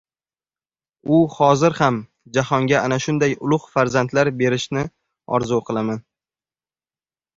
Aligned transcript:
U 1.17 1.17
hozir 1.33 1.75
ham 1.81 1.99
jahonga 2.37 2.81
ana 2.87 2.99
shunday 3.07 3.35
ulug‘ 3.49 3.67
farzandlar 3.75 4.33
berishni 4.41 4.87
orzu 5.39 5.61
qilaman. 5.69 6.05